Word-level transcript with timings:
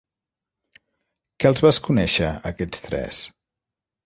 Que 1.39 1.49
els 1.51 1.61
vas 1.67 1.79
conèixer, 1.89 2.31
aquests 2.53 2.83
tres? 2.89 3.23